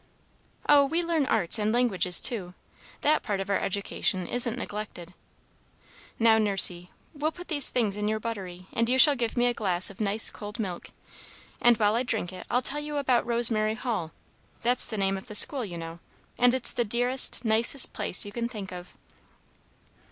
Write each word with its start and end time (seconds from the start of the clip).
"Oh, 0.67 0.83
we 0.87 1.03
learn 1.03 1.27
arts 1.27 1.59
and 1.59 1.71
languages, 1.71 2.19
too, 2.19 2.55
that 3.01 3.21
part 3.21 3.39
of 3.39 3.51
our 3.51 3.59
education 3.59 4.25
isn't 4.25 4.57
neglected. 4.57 5.13
Now, 6.17 6.39
Nursey, 6.39 6.89
we'll 7.13 7.31
put 7.31 7.49
these 7.49 7.69
things 7.69 7.95
in 7.95 8.07
your 8.07 8.19
buttery, 8.19 8.65
and 8.73 8.89
you 8.89 8.97
shall 8.97 9.15
give 9.15 9.37
me 9.37 9.45
a 9.45 9.53
glass 9.53 9.91
of 9.91 10.01
nice 10.01 10.31
cold 10.31 10.57
milk; 10.57 10.89
and 11.61 11.77
while 11.77 11.93
I 11.93 12.01
drink 12.01 12.33
it 12.33 12.47
I'll 12.49 12.63
tell 12.63 12.79
you 12.81 12.97
about 12.97 13.27
Rosemary 13.27 13.75
Hall, 13.75 14.11
that's 14.61 14.87
the 14.87 14.97
name 14.97 15.17
of 15.19 15.27
the 15.27 15.35
school, 15.35 15.63
you 15.63 15.77
know; 15.77 15.99
and 16.35 16.55
it's 16.55 16.73
the 16.73 16.83
dearest, 16.83 17.45
nicest 17.45 17.93
place 17.93 18.25
you 18.25 18.31
can 18.31 18.47
think 18.49 18.71
of." 18.71 18.95